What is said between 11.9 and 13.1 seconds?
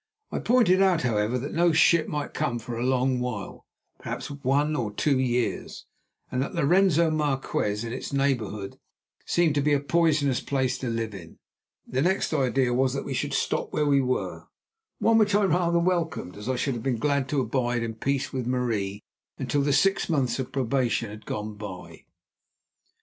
next idea was that